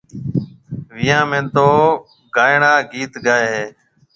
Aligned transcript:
وِيهان 0.93 1.23
۾ 1.37 1.39
تو 1.55 1.67
گائڻا 2.35 2.73
گِيت 2.91 3.13
گائي 3.25 3.45
هيَ۔ 3.53 3.65